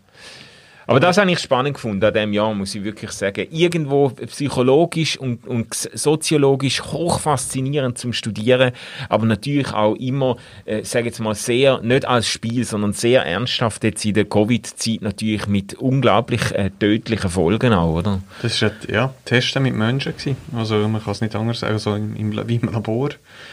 [0.88, 3.46] Aber das habe ich spannend gefunden an diesem Jahr, muss ich wirklich sagen.
[3.52, 8.72] Irgendwo psychologisch und, und soziologisch hoch faszinierend zum Studieren,
[9.10, 13.84] aber natürlich auch immer, äh, sage jetzt mal, sehr, nicht als Spiel, sondern sehr ernsthaft
[13.84, 18.22] jetzt in der Covid-Zeit natürlich mit unglaublich äh, tödlichen Folgen auch, oder?
[18.42, 20.14] Das war ja, Testen mit Menschen.
[20.14, 20.38] Gewesen.
[20.56, 23.10] Also man kann es nicht anders sagen, also im, im, wie im Labor.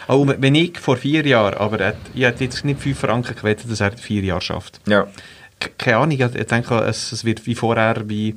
[0.07, 3.35] Auch wenn ich vor vier Jahren, aber er, hat- ich hätte jetzt nicht 5 Franken
[3.35, 4.81] gewettet, dass er vier Jahre schafft.
[4.87, 5.07] Ja.
[5.79, 8.37] Keine Ahnung, ich denke, es, es wird wie vorher wie...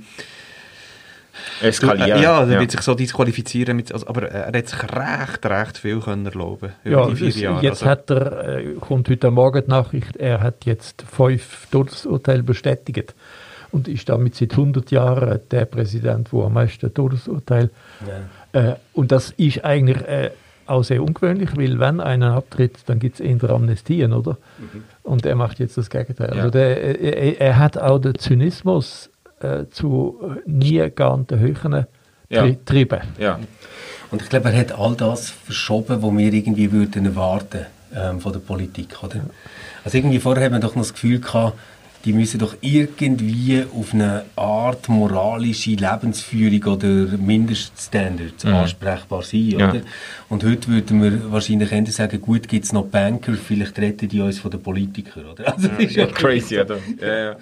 [1.61, 2.19] Eskalieren.
[2.19, 5.77] Äh, ja, er wird sich so disqualifizieren, mit, also, aber er hat sich recht, recht
[5.77, 7.63] viel können erlauben über Ja, die vier Jahre.
[7.63, 12.43] jetzt also, hat er, äh, kommt heute Morgen die Nachricht, er hat jetzt fünf Todesurteile
[12.43, 13.13] bestätigt
[13.71, 17.69] und ist damit seit 100 Jahren der Präsident, der am meisten Todesurteile
[18.53, 20.31] äh, und das ist eigentlich äh,
[20.69, 24.37] auch sehr ungewöhnlich, weil wenn einer abtritt, dann gibt es eher Amnestien, oder?
[25.03, 26.29] Und er macht jetzt das Gegenteil.
[26.33, 26.37] Ja.
[26.43, 29.09] Also der, er, er- hat auch den Zynismus
[29.41, 31.85] äh, zu nie geahnten Höhen
[32.29, 32.41] Ja.
[32.41, 32.99] tri trieben.
[33.17, 33.39] ja.
[34.09, 38.31] Und ich glaube, er hat all das verschoben, was wir irgendwie würden erwarten ähm, von
[38.31, 39.19] der Politik, oder?
[39.83, 41.57] Also irgendwie vorher hat man doch noch das Gefühl gehabt,
[42.07, 49.69] die müssen doch irgendwie auf eine Art moralische Lebensführung oder Mindeststandards ansprechbar sein, Ja.
[49.71, 49.81] oder?
[50.29, 54.21] Und heute würden wir wahrscheinlich eher sagen, gut, gibt es noch Banker, vielleicht retten die
[54.21, 55.47] uns von den Politikern, oder?
[55.53, 56.77] Also, das ist Ja, crazy, oder?
[57.01, 57.35] Ja, ja.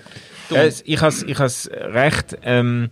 [0.63, 2.89] Es, ich ich has recht, ähm,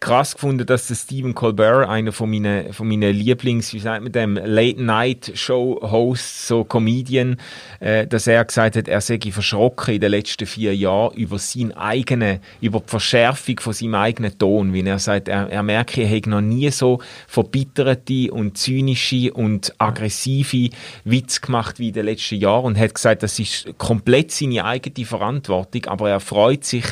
[0.00, 4.12] krass gefunden, dass der Stephen Colbert, einer von meinen, von meinen Lieblings, wie sagt man
[4.12, 7.36] dem, Late-Night-Show-Hosts, so Comedian,
[7.80, 11.72] äh, dass er gesagt hat, er sei verschrocken in den letzten vier Jahren über seinen
[11.72, 16.08] eigenen, über die Verschärfung von seinem eigenen Ton, wie er sagt, er, er merke, er
[16.08, 20.70] hätte noch nie so verbitterte und zynische und aggressive
[21.04, 25.06] Witze gemacht wie in den letzten Jahren und hat gesagt, das ist komplett seine eigene
[25.06, 26.84] Verantwortung, aber er freut sich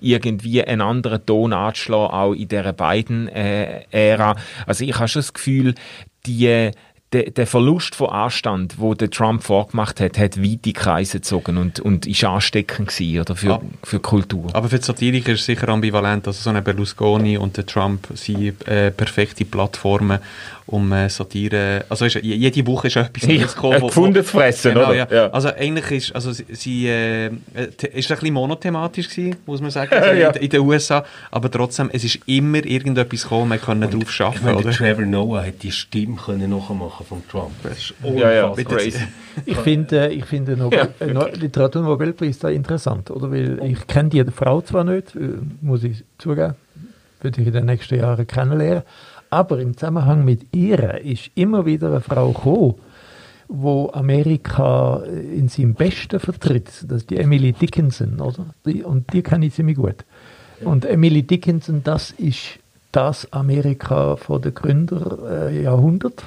[0.00, 4.36] irgendwie einen anderen Ton anzuschlagen, auch in dieser beiden äh, Ära.
[4.66, 5.74] Also ich habe schon das Gefühl,
[6.26, 6.70] die
[7.12, 11.78] der, der Verlust von Anstand, wo der Trump vorgemacht hat, hat weite Kreise gezogen und,
[11.78, 13.62] und ist ansteckend gewesen, oder für, Ah.
[13.82, 14.46] für Kultur.
[14.54, 16.26] Aber für die Satiriker ist es sicher ambivalent.
[16.26, 20.20] Also so ein Berlusconi und der Trump sind äh, perfekte Plattformen,
[20.66, 21.84] um äh, Satire...
[21.88, 23.82] Also ist, jede Woche ist etwas Ja, Neues gekommen.
[23.82, 24.94] wo- gefunden zu fressen, genau, oder?
[24.96, 25.06] Ja.
[25.10, 25.30] Ja.
[25.30, 26.14] Also eigentlich ist...
[26.14, 27.30] Also sie, äh, äh,
[27.94, 30.30] ist ein bisschen monothematisch gewesen, muss man sagen, also Ja.
[30.30, 31.04] in, in den USA.
[31.30, 34.64] Aber trotzdem, es ist immer irgendetwas gekommen, man kann drauf Ich schaffen, meine, oder?
[34.70, 37.50] der Trevor Noah hat die Stimme können nachmachen von Trump.
[37.62, 38.76] Das ist Ja, ja, unfassbar.
[38.78, 38.98] crazy.
[39.46, 43.30] Ich finde, äh, ich finde Nobel, äh, No- Literaturnobelpreis da interessant, oder?
[43.32, 45.20] Weil ich kenne die Frau zwar nicht, äh,
[45.62, 46.54] muss ich zugeben,
[47.22, 48.82] würde ich in den nächsten Jahren kennenlernen,
[49.32, 52.74] aber im Zusammenhang mit ihr ist immer wieder eine Frau gekommen,
[53.48, 56.84] wo Amerika äh, in seinem Besten vertritt.
[56.86, 58.46] Das ist die Emily Dickinson, oder?
[58.84, 60.04] Und die kenne ich ziemlich gut.
[60.62, 62.58] Und Emily Dickinson, das ist
[62.92, 66.20] das Amerika von der Gründerjahrhundert.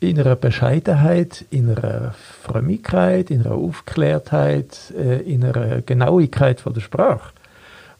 [0.00, 6.72] Äh, in einer Bescheidenheit, in einer Frömmigkeit, in einer Aufklärtheit, äh, in einer Genauigkeit von
[6.72, 7.32] der Sprache,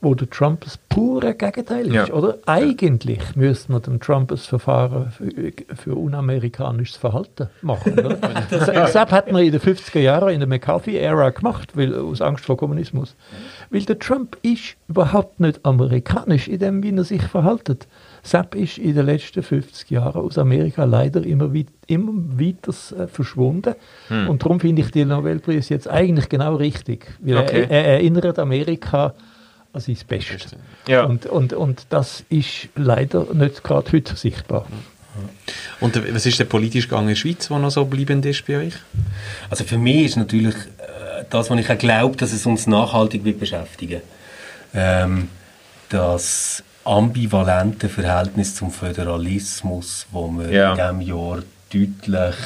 [0.00, 2.04] wo der Trump das pure Gegenteil Ja.
[2.04, 2.38] ist, oder?
[2.46, 5.30] Eigentlich müsste man dem Trump ein Verfahren für,
[5.74, 8.16] für unamerikanisches Verhalten machen, oder?
[8.50, 12.56] das, hat man in den 50er Jahren in der McCarthy-Ära gemacht, weil, aus Angst vor
[12.56, 13.14] Kommunismus.
[13.70, 17.86] Weil der Trump ist überhaupt nicht amerikanisch in dem, wie er sich verhaltet.
[18.22, 23.06] Sepp ist in den letzten 50 Jahren aus Amerika leider immer, weit, immer weiter äh,
[23.06, 23.74] verschwunden.
[24.08, 24.28] Hm.
[24.28, 27.06] Und darum finde ich den Nobelpreis jetzt eigentlich genau richtig.
[27.20, 27.62] Weil Okay.
[27.62, 29.14] er, er erinnert Amerika
[29.76, 30.56] an sein Bestes.
[30.88, 31.04] Ja.
[31.04, 34.66] Und, und, und das ist leider nicht gerade heute sichtbar.
[35.80, 38.46] Und äh, was ist denn politisch gegangen in der Schweiz, was noch so bleibend ist
[38.46, 38.74] bei euch?
[39.48, 43.24] Also für mich ist natürlich äh, das, was ich auch glaube, dass es uns nachhaltig
[43.24, 44.02] wird beschäftigen.
[44.74, 45.28] Ähm,
[45.88, 50.70] das ambivalente Verhältnis zum Föderalismus, wo wir Ja.
[50.72, 52.36] in diesem Jahr deutlich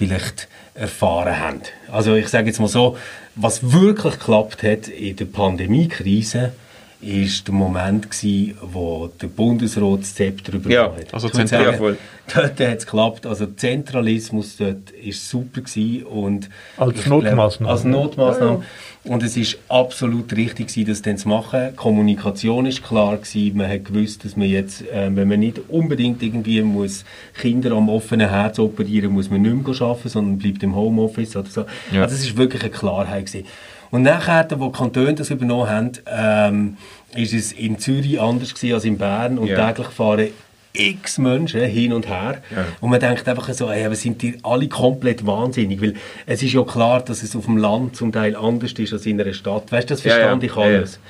[0.00, 1.60] vielleicht erfahren haben.
[1.92, 2.96] Also ich sage jetzt mal so,
[3.34, 6.54] was wirklich geklappt hat in der Pandemiekrise,
[7.02, 11.14] ist der Moment gewesen, wo der Bundesrat das Zepter übernommen Ja, hat.
[11.14, 11.96] also zentral- sagen, voll.
[12.32, 13.26] Dort hat es geklappt.
[13.26, 17.70] Also Zentralismus dort ist super gewesen und Als Notmaßnahme.
[17.72, 18.62] Als Notmaßnahme.
[19.02, 21.68] Und es ist absolut richtig gewesen, das dann zu machen.
[21.72, 23.56] Die Kommunikation ist klar gewesen.
[23.56, 27.04] Man hat gewusst, dass man jetzt, äh, wenn man nicht unbedingt irgendwie muss
[27.40, 31.48] Kinder am offenen Herz operieren, muss man nicht mehr arbeiten, sondern bleibt im Homeoffice oder
[31.48, 31.64] so.
[31.92, 32.02] Ja.
[32.02, 33.46] Also es ist wirklich eine Klarheit gewesen.
[33.90, 36.76] Und nachher, wo die Kantone das übernommen haben, ähm,
[37.14, 39.66] ist es in Zürich anders gewesen als in Bern und Ja.
[39.72, 40.28] täglich fahren
[40.72, 42.42] x Menschen hin und her.
[42.54, 42.64] Ja.
[42.80, 45.82] Und man denkt einfach so, ey, aber sind die alle komplett wahnsinnig?
[45.82, 45.94] Weil
[46.26, 49.20] es ist ja klar, dass es auf dem Land zum Teil anders ist als in
[49.20, 49.72] einer Stadt.
[49.72, 50.48] Weißt du, das verstand ja.
[50.48, 50.78] ich Ja, ja.
[50.78, 51.00] alles.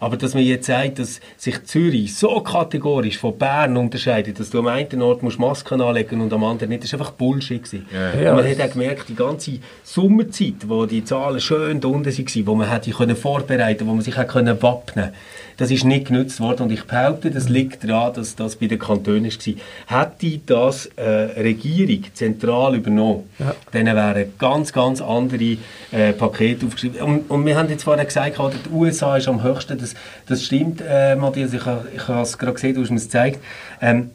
[0.00, 4.60] Aber dass man jetzt sagt, dass sich Zürich so kategorisch von Bern unterscheidet, dass du
[4.60, 7.86] am einen Ort musst Masken anlegen und am anderen nicht, das ist einfach Bullshit gewesen.
[7.92, 8.30] Ja.
[8.30, 12.46] Und man hat auch gemerkt, die ganze Sommerzeit, wo die Zahlen schön da unten waren,
[12.46, 15.12] wo man hätte können vorbereiten wo man sich hätte können wappnen
[15.58, 18.78] das ist nicht genutzt worden und ich behaupte, das liegt daran, dass das bei den
[18.78, 20.04] Kantonen war.
[20.04, 23.54] Hätte das äh, Regierung zentral übernommen, Ja.
[23.72, 25.56] dann wären ganz, ganz andere
[25.90, 27.00] äh, Pakete aufgeschrieben.
[27.02, 30.82] Und, und wir haben jetzt vorhin gesagt, die USA ist am höchsten, das, das stimmt,
[30.86, 31.62] äh, Matthias, ich,
[31.94, 33.40] ich habe es gerade gesehen, du hast mir es gezeigt.
[33.80, 34.10] Ähm,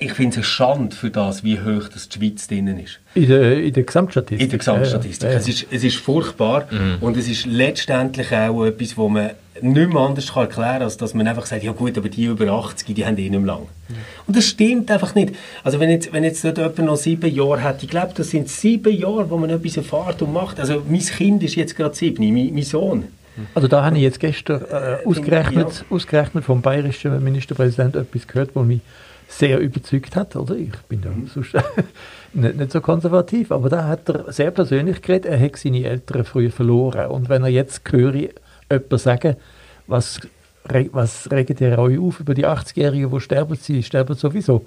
[0.00, 3.00] ich finde es eine Schande für das, wie hoch das die Schweiz drinnen ist.
[3.14, 4.40] In der, in der Gesamtstatistik.
[4.40, 5.28] In der Gesamtstatistik.
[5.28, 5.38] Ja, ja.
[5.38, 6.68] Es, ist, es ist furchtbar
[7.00, 10.96] und es ist letztendlich auch etwas, wo man nicht mehr anders kann erklären kann, als
[10.96, 13.40] dass man einfach sagt, ja gut, aber die über 80, die haben eh nicht mehr
[13.40, 13.66] lang.
[14.26, 15.34] Und das stimmt einfach nicht.
[15.64, 18.48] Also wenn jetzt, wenn jetzt dort jemand noch sieben Jahre hat, ich glaube, das sind
[18.48, 20.60] sieben Jahre, wo man etwas erfährt und macht.
[20.60, 23.04] Also mein Kind ist jetzt gerade sieben, mein, mein Sohn.
[23.54, 28.66] Also da habe ich jetzt gestern äh, ausgerechnet, ausgerechnet vom bayerischen Ministerpräsidenten etwas gehört, was
[28.66, 28.80] mich
[29.28, 30.34] sehr überzeugt hat.
[30.36, 30.56] Oder?
[30.56, 31.54] Ich bin ja sonst
[32.32, 36.24] nicht, nicht so konservativ, aber da hat er sehr persönlich geredet, er hat seine Eltern
[36.24, 37.10] früher verloren.
[37.10, 38.14] Und wenn er jetzt höre,
[38.70, 39.36] jemanden sagen,
[39.86, 40.20] was,
[40.92, 44.64] was regt ihr euch auf über die 80-Jährigen, die sterben, sie sterben sowieso,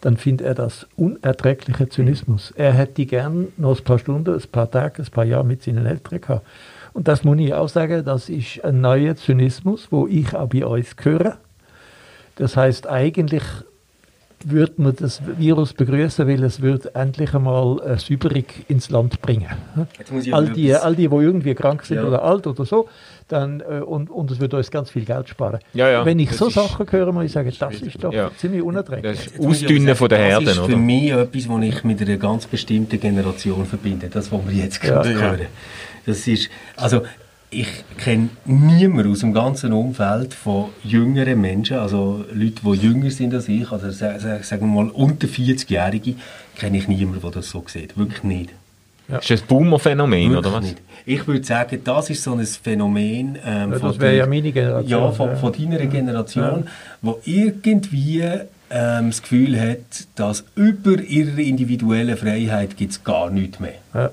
[0.00, 2.52] dann findet er das unerträglicher Zynismus.
[2.56, 5.86] Er hätte gern noch ein paar Stunden, ein paar Tage, ein paar Jahre mit seinen
[5.86, 6.46] Eltern gehabt.
[6.92, 10.64] Und das muss ich auch sagen, das ist ein neuer Zynismus, wo ich auch bei
[10.66, 11.36] uns höre.
[12.36, 13.42] Das heißt, eigentlich
[14.42, 19.46] würde man das Virus begrüßen, weil es wird endlich einmal eine Säuberung ins Land bringen.
[20.32, 22.04] All die, all die, die irgendwie krank sind Ja.
[22.04, 22.88] oder alt oder so,
[23.28, 25.58] dann, äh, und, und es würde uns ganz viel Geld sparen.
[25.74, 28.30] Ja, ja, Wenn ich das so Sachen höre, muss ich sagen, das ist doch Ja.
[28.38, 29.12] ziemlich unerträglich.
[29.18, 30.68] Das ist Ausdünnen von der Herden, Das ist oder?
[30.70, 34.08] für mich etwas, was ich mit einer ganz bestimmten Generation verbinde.
[34.08, 35.18] Das, was wir jetzt gerade Ja.
[35.18, 35.46] hören.
[36.06, 37.02] Das ist, also,
[37.52, 43.34] ich kenne niemanden aus dem ganzen Umfeld von jüngeren Menschen, also Leute, die jünger sind
[43.34, 46.14] als ich, also sa- sa- sagen wir mal unter 40-Jährige,
[46.56, 47.98] kenne ich niemanden, der das so sieht.
[47.98, 48.50] Wirklich nicht.
[49.08, 50.62] Ist das ein Boomer-Phänomen, oder was?
[50.64, 50.76] nicht.
[51.04, 54.26] Ich würde sagen, das ist so ein Phänomen ähm, Ja, von das wäre der- ja
[54.26, 54.88] meine Generation.
[54.88, 55.36] ja, von, ja.
[55.36, 56.68] von deiner Generation,
[57.02, 58.22] wo irgendwie
[58.70, 63.74] ähm, das Gefühl hat, dass über ihre individuelle Freiheit gibt es gar nichts mehr.
[63.92, 64.10] Ja.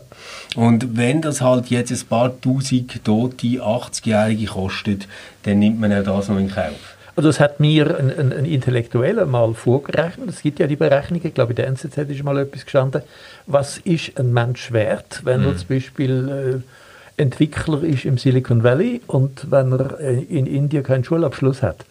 [0.56, 5.08] Und wenn das halt jetzt ein paar tausend tote 80-Jährige kostet,
[5.44, 6.98] dann nimmt man auch das noch in Kauf.
[7.16, 10.30] Also das hat mir ein, ein, ein Intellektueller mal vorgerechnet.
[10.30, 13.02] Es gibt ja die Berechnungen, ich glaube in der NZZ ist mal etwas gestanden.
[13.48, 16.87] Was ist ein Mensch wert, wenn er zum Beispiel äh,
[17.18, 21.84] Entwickler ist im Silicon Valley und wenn er äh, in Indien keinen Schulabschluss hat.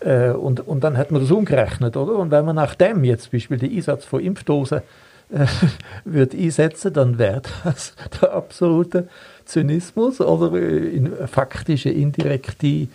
[0.00, 2.16] Äh, und, und dann hat man das umgerechnet, oder?
[2.16, 4.80] Und wenn man nach dem jetzt zum Beispiel den Einsatz von Impfdosen
[5.30, 5.46] äh,
[6.06, 9.08] würde einsetzen, dann wäre das der absolute
[9.44, 12.88] Zynismus oder äh, in, faktische, indirekte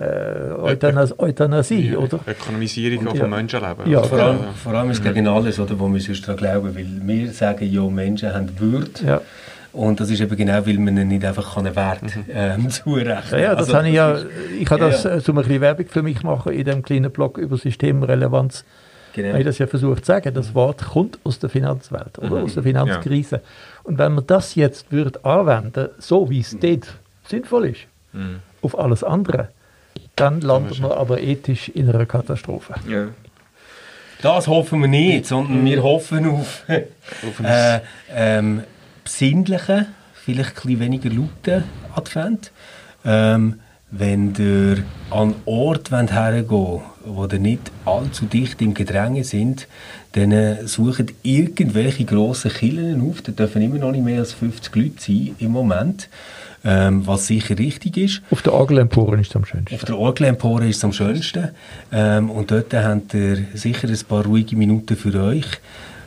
[0.00, 2.18] äh, Euthanasie, Euthanasie Ja, oder?
[2.26, 3.26] Ökonomisierung auch Ja.
[3.28, 3.88] Menschenleben.
[3.88, 6.38] Ja, Vor allem, äh, vor allem ist es gegen alles, oder, wo wir sonst daran
[6.38, 9.22] glauben, weil wir sagen, ja, Menschen haben Würde.
[9.74, 9.80] Ja.
[9.80, 12.00] Und das ist eben genau, weil man nicht einfach einen Wert
[12.32, 14.26] ähm, zurechnen Ja, ja, das Also, habe ich ja, ist-
[14.60, 15.10] ich habe Ja, das ja.
[15.10, 18.64] äh, so ein bisschen Werbung für mich machen in dem kleinen Blog über Systemrelevanz.
[19.14, 19.28] Genau.
[19.28, 20.34] Habe ich das ja versucht zu sagen.
[20.34, 22.42] Das Wort kommt aus der Finanzwelt, oder?
[22.42, 23.42] Aus der Finanzkrise.
[23.84, 26.94] Und wenn man das jetzt würde anwenden, so wie es dort
[27.28, 27.80] sinnvoll ist,
[28.62, 29.48] auf alles andere,
[30.16, 32.74] dann landet man aber ethisch in einer Katastrophe.
[32.88, 33.06] Ja.
[34.22, 37.80] Das hoffen wir nicht, sondern wir hoffen auf, äh,
[38.12, 38.62] ähm,
[39.04, 41.64] besinnlichen, vielleicht ein weniger lauten
[41.94, 42.50] Advent.
[43.04, 43.60] Ähm,
[43.96, 49.68] wenn ihr an Ort hergehen wollt, wo ihr nicht allzu dicht im Gedränge sind,
[50.12, 53.22] dann äh, sucht irgendwelche grossen Kirchen auf.
[53.22, 56.08] Da dürfen immer noch nicht mehr als 50 Leute sein im Moment,
[56.64, 58.22] ähm, was sicher richtig ist.
[58.30, 59.74] Auf der Orgelemporen ist es am schönsten.
[59.74, 61.50] Auf der Orgelempore ist es am schönsten.
[61.92, 65.46] Ähm, und dort habt ihr sicher ein paar ruhige Minuten für euch.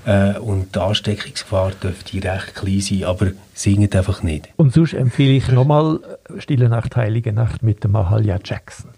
[0.08, 4.48] Äh, und die Ansteckungsgefahr dürfte recht klein sein, aber singet einfach nicht.
[4.56, 6.00] Und sonst empfehle ich nochmal
[6.34, 8.92] äh, Stille Nacht, Heilige Nacht mit dem Mahalia Jackson.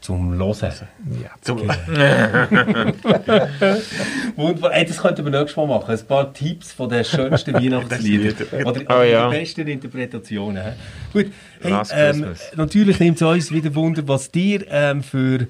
[0.00, 0.54] Zum Hören.
[1.22, 1.30] Ja.
[1.42, 1.58] zum,
[4.36, 4.70] Wunderbar.
[4.72, 5.90] Hey, das könnten wir nächstes Mal machen.
[5.90, 8.64] Ein paar Tipps von den schönsten Weihnachtsliedern.
[8.64, 9.28] Oder Oh, ja.
[9.30, 10.62] die besten Interpretationen.
[11.12, 11.26] Gut.
[11.60, 15.46] Hey, ähm, natürlich nimmt es uns wieder Wunder, was dir ähm, für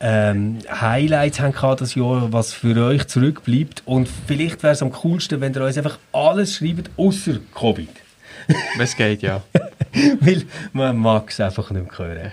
[0.00, 3.82] ähm, Highlights haben gehabt das Jahr, was für euch zurückbleibt.
[3.84, 7.88] Und vielleicht wäre es am coolsten, wenn ihr uns einfach alles schreibt, außer Covid.
[8.78, 9.42] es geht, ja.
[10.20, 12.32] Weil man mag es einfach nicht mehr hören.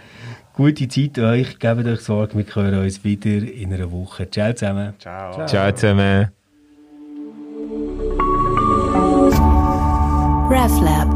[0.54, 4.30] Gute Zeit euch, gebt euch Sorge, wir hören uns wieder in einer Woche.
[4.30, 4.93] Ciao zusammen.
[4.99, 5.45] Ciao.
[5.45, 6.30] Ciao zusammen.
[10.49, 11.14] RefLab